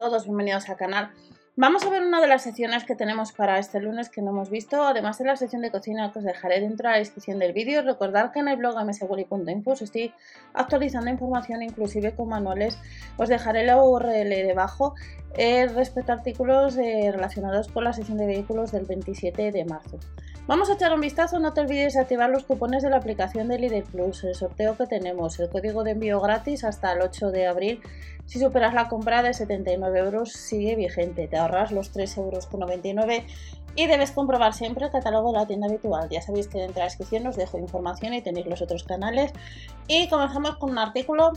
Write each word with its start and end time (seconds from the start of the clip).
todos 0.00 0.24
bienvenidos 0.24 0.66
al 0.70 0.78
canal. 0.78 1.10
Vamos 1.56 1.84
a 1.84 1.90
ver 1.90 2.02
una 2.02 2.22
de 2.22 2.26
las 2.26 2.44
secciones 2.44 2.84
que 2.84 2.96
tenemos 2.96 3.32
para 3.32 3.58
este 3.58 3.80
lunes 3.80 4.08
que 4.08 4.22
no 4.22 4.30
hemos 4.30 4.48
visto, 4.48 4.82
además 4.82 5.18
de 5.18 5.26
la 5.26 5.36
sección 5.36 5.60
de 5.60 5.70
cocina 5.70 6.10
que 6.10 6.20
os 6.20 6.24
dejaré 6.24 6.58
dentro 6.58 6.88
de 6.88 6.94
la 6.94 6.98
descripción 7.00 7.38
del 7.38 7.52
vídeo. 7.52 7.82
Recordad 7.82 8.32
que 8.32 8.38
en 8.38 8.48
el 8.48 8.56
blog 8.56 8.82
mswally.info 8.82 9.72
os 9.72 9.82
estoy 9.82 10.14
actualizando 10.54 11.10
información 11.10 11.62
inclusive 11.62 12.14
con 12.14 12.30
manuales. 12.30 12.78
Os 13.18 13.28
dejaré 13.28 13.66
la 13.66 13.76
URL 13.76 14.30
debajo 14.30 14.94
eh, 15.34 15.66
respecto 15.66 16.12
a 16.12 16.14
artículos 16.14 16.78
eh, 16.78 17.10
relacionados 17.12 17.68
con 17.68 17.84
la 17.84 17.92
sección 17.92 18.16
de 18.16 18.26
vehículos 18.26 18.72
del 18.72 18.86
27 18.86 19.52
de 19.52 19.64
marzo. 19.66 19.98
Vamos 20.46 20.68
a 20.68 20.74
echar 20.74 20.92
un 20.92 21.00
vistazo, 21.00 21.38
no 21.38 21.52
te 21.52 21.60
olvides 21.60 21.94
de 21.94 22.00
activar 22.00 22.28
los 22.28 22.44
cupones 22.44 22.82
de 22.82 22.90
la 22.90 22.96
aplicación 22.96 23.46
de 23.48 23.58
Lidl 23.58 23.84
Plus, 23.84 24.24
el 24.24 24.34
sorteo 24.34 24.76
que 24.76 24.86
tenemos, 24.86 25.38
el 25.38 25.48
código 25.48 25.84
de 25.84 25.92
envío 25.92 26.20
gratis 26.20 26.64
hasta 26.64 26.92
el 26.92 27.02
8 27.02 27.30
de 27.30 27.46
abril. 27.46 27.80
Si 28.26 28.40
superas 28.40 28.74
la 28.74 28.88
compra 28.88 29.22
de 29.22 29.32
79 29.32 29.98
euros 29.98 30.32
sigue 30.32 30.74
vigente, 30.74 31.28
te 31.28 31.36
ahorras 31.36 31.70
los 31.70 31.94
3,99 31.94 32.16
euros 32.18 33.24
y 33.76 33.86
debes 33.86 34.10
comprobar 34.10 34.52
siempre 34.52 34.86
el 34.86 34.90
catálogo 34.90 35.32
de 35.32 35.38
la 35.38 35.46
tienda 35.46 35.68
habitual. 35.68 36.08
Ya 36.10 36.22
sabéis 36.22 36.48
que 36.48 36.58
de 36.58 36.68
la 36.68 36.84
descripción 36.84 37.26
os 37.26 37.36
dejo 37.36 37.58
información 37.58 38.14
y 38.14 38.22
tenéis 38.22 38.46
los 38.46 38.62
otros 38.62 38.82
canales. 38.82 39.32
Y 39.86 40.08
comenzamos 40.08 40.56
con 40.56 40.70
un 40.70 40.78
artículo 40.78 41.32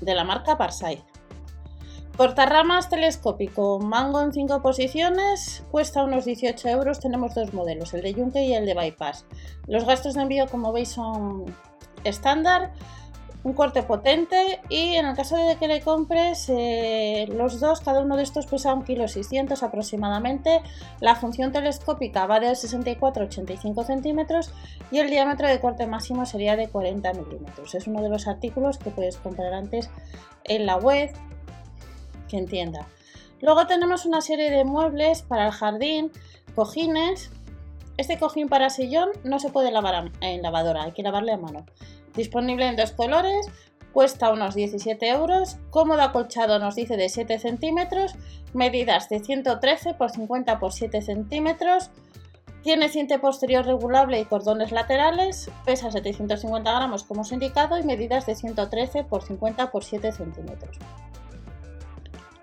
de 0.00 0.14
la 0.14 0.24
marca 0.24 0.58
Parsai. 0.58 1.02
Portarramas 2.16 2.88
telescópico, 2.88 3.78
mango 3.78 4.22
en 4.22 4.32
5 4.32 4.62
posiciones, 4.62 5.62
cuesta 5.70 6.02
unos 6.02 6.24
18 6.24 6.66
euros. 6.68 6.98
Tenemos 6.98 7.34
dos 7.34 7.52
modelos, 7.52 7.92
el 7.92 8.00
de 8.00 8.14
Yunque 8.14 8.42
y 8.42 8.54
el 8.54 8.64
de 8.64 8.72
Bypass. 8.72 9.26
Los 9.66 9.84
gastos 9.84 10.14
de 10.14 10.22
envío, 10.22 10.46
como 10.46 10.72
veis, 10.72 10.88
son 10.88 11.44
estándar, 12.04 12.72
un 13.44 13.52
corte 13.52 13.82
potente 13.82 14.60
y 14.70 14.94
en 14.94 15.04
el 15.04 15.14
caso 15.14 15.36
de 15.36 15.56
que 15.56 15.68
le 15.68 15.82
compres, 15.82 16.48
eh, 16.48 17.28
los 17.28 17.60
dos, 17.60 17.80
cada 17.80 18.00
uno 18.00 18.16
de 18.16 18.22
estos 18.22 18.46
pesa 18.46 18.74
1,6 18.74 19.28
kg 19.28 19.64
aproximadamente. 19.64 20.62
La 21.00 21.16
función 21.16 21.52
telescópica 21.52 22.26
va 22.26 22.40
de 22.40 22.54
64 22.56 23.24
a 23.24 23.26
85 23.26 23.84
centímetros 23.84 24.54
y 24.90 25.00
el 25.00 25.10
diámetro 25.10 25.48
de 25.48 25.60
corte 25.60 25.86
máximo 25.86 26.24
sería 26.24 26.56
de 26.56 26.68
40 26.68 27.12
milímetros. 27.12 27.74
Es 27.74 27.86
uno 27.86 28.00
de 28.00 28.08
los 28.08 28.26
artículos 28.26 28.78
que 28.78 28.90
puedes 28.90 29.18
comprar 29.18 29.52
antes 29.52 29.90
en 30.44 30.64
la 30.64 30.76
web 30.76 31.12
que 32.28 32.38
entienda. 32.38 32.86
Luego 33.40 33.66
tenemos 33.66 34.06
una 34.06 34.20
serie 34.20 34.50
de 34.50 34.64
muebles 34.64 35.22
para 35.22 35.46
el 35.46 35.52
jardín, 35.52 36.10
cojines. 36.54 37.30
Este 37.96 38.18
cojín 38.18 38.48
para 38.48 38.70
sillón 38.70 39.10
no 39.24 39.38
se 39.38 39.50
puede 39.50 39.70
lavar 39.70 40.10
en 40.20 40.42
lavadora, 40.42 40.84
hay 40.84 40.92
que 40.92 41.02
lavarle 41.02 41.32
a 41.32 41.38
mano. 41.38 41.64
Disponible 42.14 42.66
en 42.66 42.76
dos 42.76 42.92
colores, 42.92 43.46
cuesta 43.92 44.30
unos 44.30 44.54
17 44.54 45.08
euros. 45.08 45.56
Cómodo 45.70 46.02
acolchado 46.02 46.58
nos 46.58 46.74
dice 46.74 46.96
de 46.96 47.08
7 47.08 47.38
centímetros, 47.38 48.14
medidas 48.52 49.08
de 49.08 49.20
113 49.20 49.94
por 49.94 50.10
50 50.10 50.58
por 50.58 50.72
7 50.72 51.00
centímetros. 51.02 51.90
Tiene 52.62 52.88
cinta 52.88 53.20
posterior 53.20 53.64
regulable 53.64 54.18
y 54.18 54.24
cordones 54.24 54.72
laterales, 54.72 55.50
pesa 55.64 55.90
750 55.90 56.70
gramos 56.70 57.04
como 57.04 57.20
os 57.20 57.30
he 57.30 57.34
indicado 57.34 57.78
y 57.78 57.84
medidas 57.84 58.26
de 58.26 58.34
113 58.34 59.04
por 59.04 59.22
50 59.22 59.70
por 59.70 59.84
7 59.84 60.10
centímetros. 60.10 60.76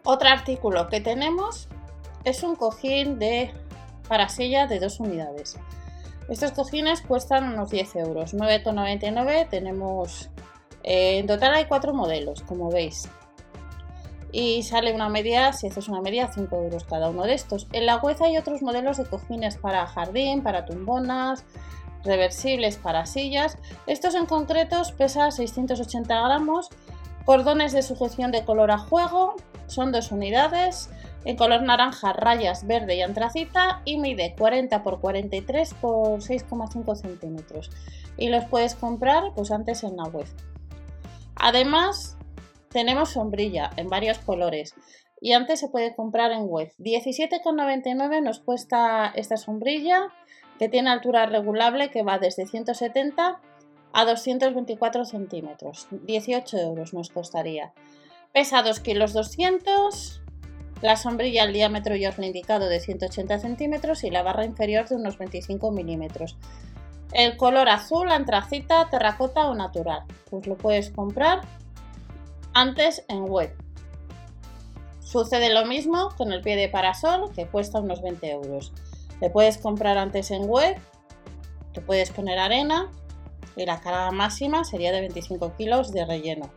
Otro 0.05 0.29
artículo 0.29 0.87
que 0.87 1.01
tenemos 1.01 1.67
es 2.23 2.43
un 2.43 2.55
cojín 2.55 3.19
de 3.19 3.53
para 4.07 4.29
silla 4.29 4.67
de 4.67 4.79
dos 4.79 4.99
unidades. 4.99 5.57
Estos 6.29 6.51
cojines 6.51 7.01
cuestan 7.01 7.53
unos 7.53 7.69
10 7.69 7.95
euros, 7.97 8.33
9,99 8.33 9.49
tenemos 9.49 10.29
eh, 10.83 11.19
en 11.19 11.27
total 11.27 11.53
hay 11.53 11.65
cuatro 11.65 11.93
modelos, 11.93 12.41
como 12.41 12.69
veis. 12.69 13.09
Y 14.31 14.63
sale 14.63 14.93
una 14.93 15.09
media, 15.09 15.53
si 15.53 15.67
haces 15.67 15.87
una 15.87 16.01
media, 16.01 16.31
5 16.33 16.55
euros 16.55 16.83
cada 16.83 17.09
uno 17.09 17.23
de 17.23 17.35
estos. 17.35 17.67
En 17.71 17.85
la 17.85 17.97
web 17.97 18.17
hay 18.21 18.37
otros 18.37 18.61
modelos 18.61 18.97
de 18.97 19.05
cojines 19.05 19.57
para 19.57 19.85
jardín, 19.85 20.41
para 20.41 20.65
tumbonas, 20.65 21.45
reversibles 22.03 22.77
para 22.77 23.05
sillas. 23.05 23.57
Estos 23.85 24.15
en 24.15 24.25
concreto 24.25 24.81
pesan 24.97 25.31
680 25.31 26.21
gramos, 26.21 26.69
cordones 27.25 27.73
de 27.73 27.83
sujeción 27.83 28.31
de 28.31 28.43
color 28.43 28.71
a 28.71 28.79
juego, 28.79 29.35
son 29.73 29.91
dos 29.91 30.11
unidades, 30.11 30.89
en 31.25 31.37
color 31.37 31.63
naranja, 31.63 32.13
rayas 32.13 32.67
verde 32.67 32.95
y 32.95 33.01
antracita 33.01 33.81
y 33.85 33.97
mide 33.97 34.35
40 34.37 34.75
x 34.75 34.93
43 34.99 35.71
x 35.71 35.81
6,5 35.81 36.95
centímetros. 36.95 37.71
Y 38.17 38.29
los 38.29 38.45
puedes 38.45 38.75
comprar 38.75 39.33
pues 39.35 39.51
antes 39.51 39.83
en 39.83 39.97
la 39.97 40.03
web. 40.03 40.27
Además, 41.35 42.17
tenemos 42.69 43.11
sombrilla 43.11 43.71
en 43.77 43.89
varios 43.89 44.19
colores 44.19 44.73
y 45.21 45.33
antes 45.33 45.59
se 45.59 45.69
puede 45.69 45.95
comprar 45.95 46.31
en 46.31 46.47
web. 46.47 46.71
17,99 46.79 48.21
nos 48.21 48.39
cuesta 48.39 49.11
esta 49.15 49.37
sombrilla 49.37 50.09
que 50.59 50.69
tiene 50.69 50.89
altura 50.89 51.25
regulable 51.25 51.89
que 51.89 52.03
va 52.03 52.19
desde 52.19 52.45
170 52.45 53.39
a 53.93 54.05
224 54.05 55.05
centímetros. 55.05 55.87
18 55.91 56.57
euros 56.57 56.93
nos 56.93 57.09
costaría. 57.09 57.73
Pesa 58.33 58.63
2 58.63 58.79
kilos 58.79 59.13
200, 59.13 60.23
la 60.81 60.95
sombrilla 60.95 61.43
al 61.43 61.53
diámetro 61.53 61.95
ya 61.95 62.09
os 62.09 62.17
indicado 62.17 62.67
de 62.67 62.79
180 62.79 63.37
centímetros 63.37 64.03
y 64.03 64.09
la 64.09 64.23
barra 64.23 64.43
inferior 64.43 64.89
de 64.89 64.95
unos 64.95 65.19
25 65.19 65.71
milímetros. 65.71 66.35
El 67.11 67.37
color 67.37 67.69
azul, 67.69 68.11
antracita, 68.11 68.89
terracota 68.89 69.47
o 69.47 69.53
natural. 69.53 70.05
Pues 70.31 70.47
lo 70.47 70.57
puedes 70.57 70.89
comprar 70.89 71.41
antes 72.55 73.05
en 73.07 73.25
web. 73.25 73.55
Sucede 74.99 75.53
lo 75.53 75.67
mismo 75.67 76.09
con 76.17 76.33
el 76.33 76.41
pie 76.41 76.55
de 76.55 76.69
parasol 76.69 77.31
que 77.35 77.45
cuesta 77.45 77.81
unos 77.81 78.01
20 78.01 78.31
euros. 78.31 78.73
Le 79.21 79.29
puedes 79.29 79.59
comprar 79.59 79.99
antes 79.99 80.31
en 80.31 80.49
web, 80.49 80.75
te 81.71 81.81
puedes 81.81 82.09
poner 82.09 82.39
arena 82.39 82.89
y 83.55 83.67
la 83.67 83.79
carga 83.79 84.09
máxima 84.09 84.63
sería 84.63 84.91
de 84.91 85.01
25 85.01 85.55
kilos 85.55 85.91
de 85.91 86.03
relleno. 86.03 86.49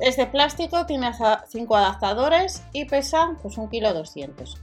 Es 0.00 0.16
de 0.16 0.26
plástico, 0.26 0.86
tiene 0.86 1.10
5 1.48 1.76
adaptadores 1.76 2.62
y 2.72 2.84
pesa 2.84 3.36
pues 3.42 3.58
1 3.58 3.68
kg 3.68 3.94
200. 3.94 4.58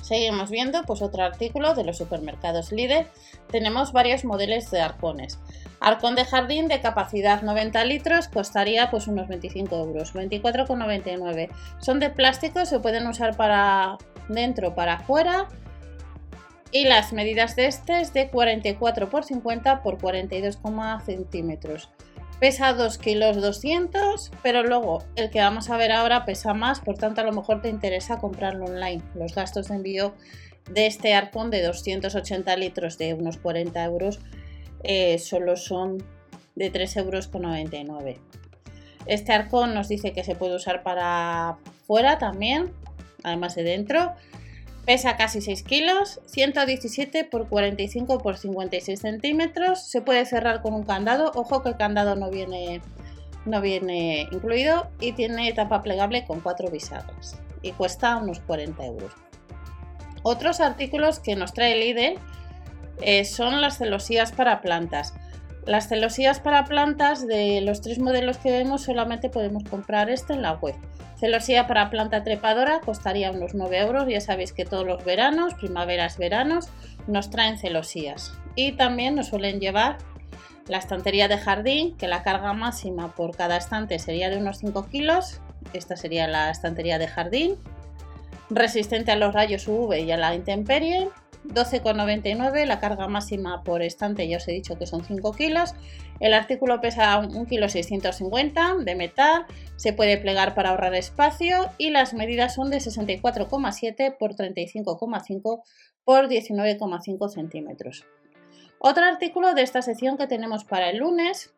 Seguimos 0.00 0.50
viendo 0.50 0.84
pues 0.84 1.02
otro 1.02 1.24
artículo 1.24 1.74
de 1.74 1.82
los 1.82 1.98
supermercados 1.98 2.70
líder. 2.70 3.08
Tenemos 3.50 3.92
varios 3.92 4.24
modelos 4.24 4.70
de 4.70 4.80
arcones. 4.80 5.38
Arcón 5.80 6.14
de 6.14 6.24
jardín 6.24 6.68
de 6.68 6.80
capacidad 6.80 7.42
90 7.42 7.84
litros 7.84 8.28
costaría 8.28 8.88
pues 8.90 9.08
unos 9.08 9.28
25 9.28 9.76
euros, 9.76 10.14
24,99. 10.14 11.50
Son 11.80 11.98
de 11.98 12.10
plástico, 12.10 12.64
se 12.64 12.78
pueden 12.78 13.06
usar 13.08 13.36
para 13.36 13.98
dentro, 14.28 14.74
para 14.74 14.94
afuera. 14.94 15.48
Y 16.70 16.84
las 16.84 17.12
medidas 17.12 17.56
de 17.56 17.66
este 17.66 18.00
es 18.00 18.12
de 18.12 18.30
44 18.30 19.06
x 19.06 19.26
50 19.26 19.82
x 19.84 19.98
42, 20.00 20.58
centímetros. 21.04 21.90
Pesa 22.40 22.74
2 22.74 22.98
kilos 22.98 23.40
200, 23.40 24.30
pero 24.42 24.62
luego 24.62 25.02
el 25.16 25.30
que 25.30 25.40
vamos 25.40 25.70
a 25.70 25.78
ver 25.78 25.90
ahora 25.90 26.26
pesa 26.26 26.52
más, 26.52 26.80
por 26.80 26.98
tanto 26.98 27.22
a 27.22 27.24
lo 27.24 27.32
mejor 27.32 27.62
te 27.62 27.70
interesa 27.70 28.18
comprarlo 28.18 28.66
online. 28.66 29.02
Los 29.14 29.34
gastos 29.34 29.68
de 29.68 29.76
envío 29.76 30.14
de 30.70 30.86
este 30.86 31.14
arcón 31.14 31.50
de 31.50 31.62
280 31.62 32.54
litros 32.56 32.98
de 32.98 33.14
unos 33.14 33.38
40 33.38 33.82
euros 33.84 34.18
eh, 34.82 35.18
solo 35.18 35.56
son 35.56 36.04
de 36.56 36.72
3,99 36.72 37.86
euros. 37.86 38.20
Este 39.06 39.32
arcón 39.32 39.72
nos 39.72 39.88
dice 39.88 40.12
que 40.12 40.24
se 40.24 40.34
puede 40.34 40.56
usar 40.56 40.82
para 40.82 41.56
fuera 41.86 42.18
también, 42.18 42.72
además 43.22 43.54
de 43.54 43.62
dentro. 43.62 44.12
Pesa 44.86 45.16
casi 45.16 45.40
6 45.40 45.64
kilos, 45.64 46.20
117 46.26 47.24
por 47.24 47.48
45 47.48 48.18
por 48.18 48.36
56 48.38 49.00
centímetros. 49.00 49.82
Se 49.82 50.00
puede 50.00 50.24
cerrar 50.26 50.62
con 50.62 50.74
un 50.74 50.84
candado. 50.84 51.32
Ojo 51.34 51.64
que 51.64 51.70
el 51.70 51.76
candado 51.76 52.14
no 52.14 52.30
viene, 52.30 52.80
no 53.44 53.60
viene 53.60 54.28
incluido 54.30 54.88
y 55.00 55.10
tiene 55.10 55.52
tapa 55.54 55.82
plegable 55.82 56.24
con 56.24 56.40
4 56.40 56.70
bisagras 56.70 57.36
y 57.62 57.72
cuesta 57.72 58.16
unos 58.16 58.38
40 58.40 58.84
euros. 58.84 59.12
Otros 60.22 60.60
artículos 60.60 61.18
que 61.18 61.34
nos 61.34 61.52
trae 61.52 61.74
Lidl 61.74 62.20
eh, 63.02 63.24
son 63.24 63.60
las 63.60 63.78
celosías 63.78 64.30
para 64.30 64.60
plantas. 64.60 65.14
Las 65.66 65.88
celosías 65.88 66.38
para 66.38 66.64
plantas 66.64 67.26
de 67.26 67.60
los 67.60 67.80
tres 67.80 67.98
modelos 67.98 68.38
que 68.38 68.52
vemos 68.52 68.82
solamente 68.82 69.30
podemos 69.30 69.64
comprar 69.64 70.10
este 70.10 70.34
en 70.34 70.42
la 70.42 70.52
web. 70.52 70.76
Celosía 71.18 71.66
para 71.66 71.88
planta 71.88 72.22
trepadora 72.22 72.80
costaría 72.80 73.30
unos 73.30 73.54
9 73.54 73.78
euros. 73.78 74.06
Ya 74.08 74.20
sabéis 74.20 74.52
que 74.52 74.66
todos 74.66 74.86
los 74.86 75.04
veranos, 75.04 75.54
primaveras, 75.54 76.18
veranos, 76.18 76.68
nos 77.06 77.30
traen 77.30 77.58
celosías. 77.58 78.34
Y 78.54 78.72
también 78.72 79.14
nos 79.14 79.28
suelen 79.28 79.58
llevar 79.58 79.96
la 80.68 80.78
estantería 80.78 81.28
de 81.28 81.38
jardín, 81.38 81.96
que 81.96 82.08
la 82.08 82.22
carga 82.22 82.52
máxima 82.52 83.14
por 83.14 83.34
cada 83.34 83.56
estante 83.56 83.98
sería 83.98 84.28
de 84.28 84.36
unos 84.36 84.58
5 84.58 84.88
kilos. 84.88 85.40
Esta 85.72 85.96
sería 85.96 86.26
la 86.26 86.50
estantería 86.50 86.98
de 86.98 87.08
jardín. 87.08 87.56
Resistente 88.50 89.10
a 89.10 89.16
los 89.16 89.32
rayos 89.32 89.66
UV 89.68 90.00
y 90.00 90.12
a 90.12 90.16
la 90.16 90.34
intemperie. 90.34 91.08
12,99, 91.48 92.66
la 92.66 92.78
carga 92.78 93.08
máxima 93.08 93.62
por 93.64 93.82
estante 93.82 94.28
ya 94.28 94.36
os 94.36 94.48
he 94.48 94.52
dicho 94.52 94.78
que 94.78 94.86
son 94.86 95.04
5 95.04 95.32
kilos, 95.32 95.74
el 96.20 96.34
artículo 96.34 96.80
pesa 96.80 97.18
1,650 97.18 98.74
kg 98.74 98.84
de 98.84 98.94
metal, 98.94 99.46
se 99.76 99.92
puede 99.92 100.18
plegar 100.18 100.54
para 100.54 100.70
ahorrar 100.70 100.94
espacio 100.94 101.70
y 101.78 101.90
las 101.90 102.14
medidas 102.14 102.54
son 102.54 102.70
de 102.70 102.78
64,7 102.78 104.16
por 104.18 104.34
35,5 104.34 105.62
por 106.04 106.28
19,5 106.28 107.28
centímetros. 107.28 108.04
Otro 108.78 109.04
artículo 109.04 109.54
de 109.54 109.62
esta 109.62 109.82
sección 109.82 110.18
que 110.18 110.26
tenemos 110.26 110.64
para 110.64 110.90
el 110.90 110.98
lunes 110.98 111.55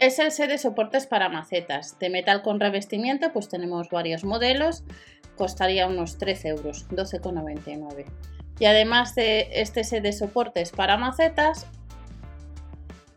es 0.00 0.18
el 0.18 0.30
set 0.30 0.50
de 0.50 0.58
soportes 0.58 1.06
para 1.06 1.28
macetas. 1.28 1.98
De 1.98 2.10
metal 2.10 2.42
con 2.42 2.60
revestimiento, 2.60 3.32
pues 3.32 3.48
tenemos 3.48 3.88
varios 3.90 4.24
modelos. 4.24 4.84
Costaría 5.36 5.86
unos 5.86 6.18
13 6.18 6.48
euros, 6.48 6.88
12,99. 6.90 8.06
Y 8.58 8.64
además 8.64 9.14
de 9.14 9.48
este 9.52 9.84
set 9.84 10.02
de 10.02 10.12
soportes 10.12 10.72
para 10.72 10.96
macetas, 10.96 11.66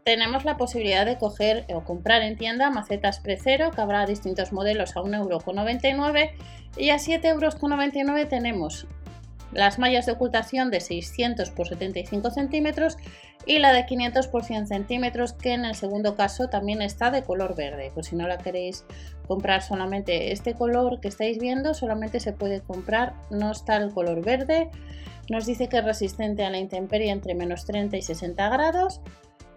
tenemos 0.03 0.45
la 0.45 0.57
posibilidad 0.57 1.05
de 1.05 1.17
coger 1.17 1.65
o 1.73 1.83
comprar 1.83 2.21
en 2.23 2.37
tienda 2.37 2.69
macetas 2.69 3.19
precero, 3.19 3.71
que 3.71 3.81
habrá 3.81 4.05
distintos 4.05 4.51
modelos 4.51 4.95
a 4.95 5.01
1,99€ 5.01 6.31
y 6.77 6.89
a 6.89 6.95
7,99€ 6.95 8.27
tenemos 8.27 8.87
las 9.51 9.79
mallas 9.79 10.05
de 10.05 10.13
ocultación 10.13 10.71
de 10.71 10.79
600 10.79 11.51
por 11.51 11.67
75 11.67 12.31
centímetros 12.31 12.97
y 13.45 13.59
la 13.59 13.73
de 13.73 13.85
500 13.85 14.27
por 14.27 14.43
100 14.43 14.67
centímetros 14.67 15.33
que 15.33 15.53
en 15.53 15.65
el 15.65 15.75
segundo 15.75 16.15
caso 16.15 16.47
también 16.47 16.81
está 16.81 17.11
de 17.11 17.23
color 17.23 17.55
verde. 17.55 17.91
Pues 17.93 18.07
si 18.07 18.15
no 18.15 18.27
la 18.27 18.37
queréis 18.37 18.85
comprar 19.27 19.61
solamente 19.61 20.31
este 20.31 20.53
color 20.53 20.99
que 20.99 21.07
estáis 21.07 21.39
viendo 21.39 21.73
solamente 21.73 22.19
se 22.19 22.33
puede 22.33 22.61
comprar 22.61 23.13
no 23.29 23.51
está 23.51 23.77
el 23.77 23.91
color 23.91 24.23
verde. 24.23 24.69
Nos 25.29 25.45
dice 25.45 25.69
que 25.69 25.77
es 25.77 25.85
resistente 25.85 26.43
a 26.43 26.49
la 26.49 26.57
intemperie 26.57 27.11
entre 27.11 27.35
menos 27.35 27.65
30 27.65 27.97
y 27.97 28.01
60 28.01 28.49
grados 28.49 29.01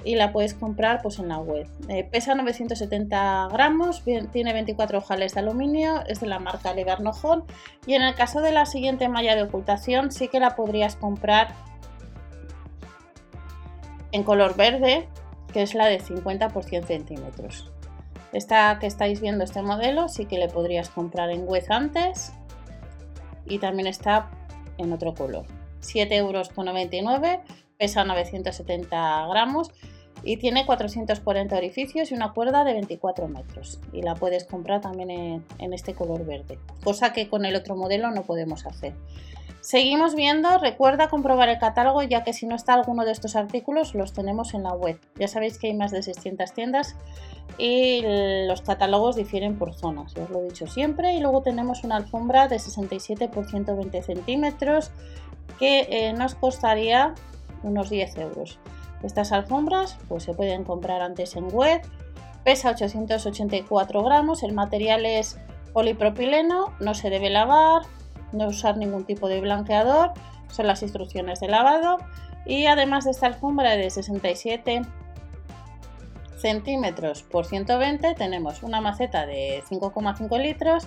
y 0.04 0.16
la 0.16 0.32
puedes 0.32 0.54
comprar 0.54 1.00
pues 1.02 1.18
en 1.18 1.28
la 1.28 1.38
web. 1.38 1.66
Eh, 1.88 2.04
pesa 2.04 2.34
970 2.34 3.48
gramos, 3.50 4.02
tiene 4.32 4.52
24 4.52 4.98
ojales 4.98 5.34
de 5.34 5.40
aluminio, 5.40 6.04
es 6.06 6.20
de 6.20 6.26
la 6.26 6.38
marca 6.38 6.74
Levernojón 6.74 7.44
y 7.86 7.94
en 7.94 8.02
el 8.02 8.14
caso 8.14 8.40
de 8.40 8.52
la 8.52 8.66
siguiente 8.66 9.08
malla 9.08 9.34
de 9.34 9.42
ocultación 9.42 10.12
sí 10.12 10.28
que 10.28 10.40
la 10.40 10.54
podrías 10.56 10.96
comprar 10.96 11.54
en 14.12 14.22
color 14.22 14.56
verde, 14.56 15.08
que 15.52 15.62
es 15.62 15.74
la 15.74 15.86
de 15.86 15.98
50 15.98 16.50
por 16.50 16.64
100 16.64 16.86
centímetros. 16.86 17.70
Esta 18.32 18.78
que 18.78 18.86
estáis 18.86 19.20
viendo, 19.20 19.44
este 19.44 19.62
modelo, 19.62 20.08
sí 20.08 20.26
que 20.26 20.38
le 20.38 20.48
podrías 20.48 20.88
comprar 20.88 21.30
en 21.30 21.46
web 21.46 21.64
antes 21.68 22.32
y 23.46 23.58
también 23.58 23.86
está 23.86 24.30
en 24.78 24.92
otro 24.92 25.14
color. 25.14 25.46
7,99 25.80 26.14
euros, 26.16 26.50
pesa 27.78 28.04
970 28.04 29.26
gramos 29.28 29.70
y 30.24 30.38
tiene 30.38 30.64
440 30.64 31.56
orificios 31.56 32.10
y 32.10 32.14
una 32.14 32.32
cuerda 32.32 32.64
de 32.64 32.72
24 32.72 33.28
metros 33.28 33.78
y 33.92 34.02
la 34.02 34.14
puedes 34.14 34.44
comprar 34.44 34.80
también 34.80 35.10
en, 35.58 35.72
este 35.72 35.94
color 35.94 36.24
verde, 36.24 36.58
cosa 36.82 37.12
que 37.12 37.28
con 37.28 37.44
el 37.44 37.54
otro 37.54 37.76
modelo 37.76 38.10
no 38.10 38.22
podemos 38.22 38.66
hacer. 38.66 38.94
Seguimos 39.60 40.14
viendo, 40.14 40.58
recuerda 40.58 41.08
comprobar 41.08 41.48
el 41.48 41.58
catálogo 41.58 42.02
ya 42.02 42.22
que 42.22 42.34
si 42.34 42.46
no 42.46 42.54
está 42.54 42.74
alguno 42.74 43.04
de 43.04 43.12
estos 43.12 43.34
artículos 43.34 43.94
los 43.94 44.12
tenemos 44.12 44.52
en 44.52 44.62
la 44.62 44.74
web. 44.74 44.98
Ya 45.18 45.26
sabéis 45.26 45.58
que 45.58 45.68
hay 45.68 45.74
más 45.74 45.90
de 45.90 46.02
600 46.02 46.52
tiendas 46.52 46.96
y 47.56 48.02
los 48.46 48.60
catálogos 48.60 49.16
difieren 49.16 49.56
por 49.56 49.72
zonas, 49.72 50.14
os 50.16 50.28
lo 50.28 50.40
he 50.40 50.44
dicho 50.44 50.66
siempre. 50.66 51.14
Y 51.14 51.20
luego 51.20 51.40
tenemos 51.40 51.82
una 51.82 51.96
alfombra 51.96 52.46
de 52.46 52.58
67 52.58 53.28
por 53.28 53.48
120 53.48 54.02
centímetros 54.02 54.90
que 55.58 55.86
eh, 55.88 56.12
nos 56.12 56.34
costaría 56.34 57.14
unos 57.62 57.88
10 57.88 58.18
euros. 58.18 58.58
Estas 59.04 59.32
alfombras 59.32 59.98
pues, 60.08 60.24
se 60.24 60.34
pueden 60.34 60.64
comprar 60.64 61.02
antes 61.02 61.36
en 61.36 61.48
web, 61.52 61.82
pesa 62.44 62.70
884 62.70 64.02
gramos, 64.02 64.42
el 64.42 64.52
material 64.52 65.04
es 65.04 65.38
polipropileno, 65.72 66.72
no 66.80 66.94
se 66.94 67.10
debe 67.10 67.30
lavar, 67.30 67.82
no 68.32 68.48
usar 68.48 68.76
ningún 68.76 69.04
tipo 69.04 69.28
de 69.28 69.40
blanqueador, 69.40 70.12
son 70.48 70.66
las 70.66 70.82
instrucciones 70.82 71.40
de 71.40 71.48
lavado. 71.48 71.98
Y 72.46 72.66
además 72.66 73.04
de 73.04 73.10
esta 73.10 73.26
alfombra 73.26 73.76
de 73.76 73.90
67 73.90 74.82
centímetros 76.36 77.22
por 77.22 77.46
120 77.46 78.14
tenemos 78.14 78.62
una 78.62 78.82
maceta 78.82 79.24
de 79.24 79.62
5,5 79.68 80.38
litros 80.38 80.86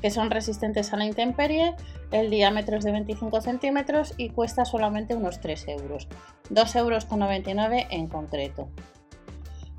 que 0.00 0.10
son 0.10 0.30
resistentes 0.30 0.92
a 0.92 0.96
la 0.96 1.04
intemperie, 1.04 1.74
el 2.12 2.30
diámetro 2.30 2.78
es 2.78 2.84
de 2.84 2.92
25 2.92 3.40
centímetros 3.40 4.14
y 4.16 4.30
cuesta 4.30 4.64
solamente 4.64 5.14
unos 5.14 5.40
3 5.40 5.68
euros, 5.68 6.08
2,99 6.50 6.76
euros 6.78 7.86
en 7.90 8.08
concreto. 8.08 8.68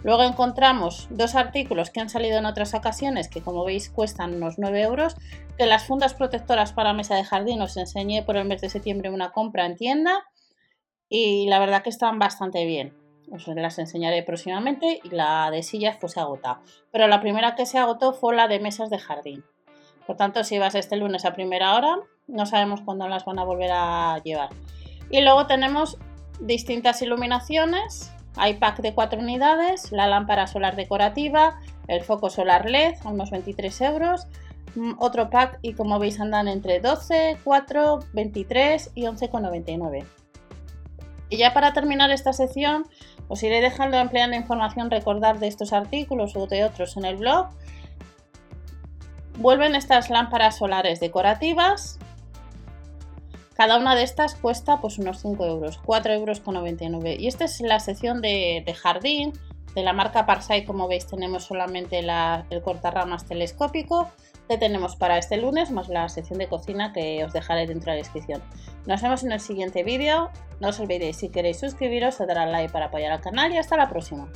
Luego 0.03 0.23
encontramos 0.23 1.07
dos 1.09 1.35
artículos 1.35 1.89
que 1.89 1.99
han 1.99 2.09
salido 2.09 2.37
en 2.37 2.45
otras 2.45 2.73
ocasiones 2.73 3.27
que 3.29 3.41
como 3.41 3.65
veis 3.65 3.89
cuestan 3.89 4.35
unos 4.35 4.57
9 4.57 4.81
euros, 4.81 5.15
que 5.57 5.65
las 5.65 5.85
fundas 5.85 6.13
protectoras 6.13 6.71
para 6.71 6.93
mesa 6.93 7.15
de 7.15 7.23
jardín 7.23 7.61
os 7.61 7.77
enseñé 7.77 8.23
por 8.23 8.37
el 8.37 8.45
mes 8.45 8.61
de 8.61 8.69
septiembre 8.69 9.09
una 9.09 9.31
compra 9.31 9.65
en 9.65 9.75
tienda 9.75 10.23
y 11.09 11.47
la 11.47 11.59
verdad 11.59 11.81
que 11.81 11.89
están 11.89 12.19
bastante 12.19 12.65
bien. 12.65 12.95
Os 13.31 13.47
las 13.47 13.79
enseñaré 13.79 14.23
próximamente 14.23 15.01
y 15.03 15.09
la 15.09 15.49
de 15.51 15.63
sillas 15.63 15.97
pues 15.99 16.17
se. 16.17 16.61
Pero 16.91 17.07
la 17.07 17.19
primera 17.19 17.55
que 17.55 17.65
se 17.65 17.77
agotó 17.77 18.13
fue 18.13 18.35
la 18.35 18.47
de 18.47 18.59
mesas 18.59 18.89
de 18.89 18.99
jardín. 18.99 19.43
Por 20.07 20.15
tanto, 20.15 20.45
si 20.45 20.57
vas 20.57 20.73
este 20.73 20.95
lunes 20.95 21.25
a 21.25 21.33
primera 21.33 21.75
hora, 21.75 21.97
no 22.27 22.45
sabemos 22.45 22.79
cuándo 22.81 23.09
las 23.09 23.25
van 23.25 23.39
a 23.39 23.43
volver 23.43 23.71
a 23.73 24.17
llevar. 24.23 24.49
Y 25.11 25.19
luego 25.19 25.47
tenemos 25.47 25.97
distintas 26.39 27.01
iluminaciones. 27.01 28.11
Hay 28.37 28.53
pack 28.53 28.79
de 28.79 28.93
4 28.93 29.19
unidades, 29.19 29.91
la 29.91 30.07
lámpara 30.07 30.47
solar 30.47 30.77
decorativa, 30.77 31.59
el 31.87 32.01
foco 32.03 32.29
solar 32.29 32.69
LED 32.69 32.95
a 33.03 33.09
unos 33.09 33.31
23 33.31 33.81
euros, 33.81 34.27
mm, 34.75 34.93
otro 34.99 35.29
pack 35.29 35.59
y 35.61 35.73
como 35.73 35.99
veis 35.99 36.19
andan 36.21 36.47
entre 36.47 36.79
12, 36.79 37.39
4, 37.43 37.99
23 38.13 38.91
y 38.95 39.07
11,99. 39.07 40.05
Y 41.29 41.37
ya 41.37 41.53
para 41.53 41.73
terminar 41.73 42.11
esta 42.11 42.31
sección 42.31 42.85
os 43.27 43.43
iré 43.43 43.59
dejando 43.59 43.97
ampliando 43.97 44.37
información 44.37 44.89
recordar 44.89 45.39
de 45.39 45.47
estos 45.47 45.73
artículos 45.73 46.35
o 46.37 46.47
de 46.47 46.63
otros 46.63 46.95
en 46.95 47.03
el 47.03 47.17
blog 47.17 47.49
Vuelven 49.37 49.75
estas 49.75 50.09
lámparas 50.09 50.57
solares 50.57 50.99
decorativas. 50.99 51.99
Cada 53.53 53.77
una 53.77 53.95
de 53.95 54.01
estas 54.01 54.33
cuesta 54.33 54.81
pues 54.81 54.97
unos 54.97 55.21
5 55.21 55.45
euros, 55.45 55.79
4 55.85 56.13
euros 56.13 56.39
con 56.39 56.55
99. 56.55 57.17
Y 57.19 57.27
esta 57.27 57.45
es 57.45 57.61
la 57.61 57.79
sección 57.79 58.21
de, 58.21 58.63
jardín 58.75 59.33
de 59.75 59.83
la 59.83 59.93
marca 59.93 60.25
Parsai. 60.25 60.65
Como 60.65 60.87
veis 60.87 61.05
tenemos 61.05 61.45
solamente 61.45 61.99
el 61.99 62.61
cortarramas 62.63 63.25
telescópico 63.25 64.09
que 64.49 64.57
tenemos 64.57 64.95
para 64.95 65.19
este 65.19 65.37
lunes, 65.37 65.69
más 65.69 65.87
la 65.87 66.09
sección 66.09 66.39
de 66.39 66.47
cocina 66.47 66.91
que 66.91 67.23
os 67.23 67.31
dejaré 67.31 67.67
dentro 67.67 67.91
de 67.91 67.97
la 67.97 68.03
descripción. 68.03 68.41
Nos 68.87 69.03
vemos 69.03 69.23
en 69.23 69.33
el 69.33 69.39
siguiente 69.39 69.83
vídeo. 69.83 70.31
No 70.59 70.69
os 70.69 70.79
olvidéis, 70.79 71.17
si 71.17 71.29
queréis 71.29 71.59
suscribiros, 71.59 72.19
o 72.21 72.25
dar 72.25 72.39
al 72.39 72.51
like 72.51 72.71
para 72.71 72.85
apoyar 72.85 73.11
al 73.11 73.21
canal 73.21 73.53
y 73.53 73.57
hasta 73.57 73.77
la 73.77 73.87
próxima. 73.87 74.29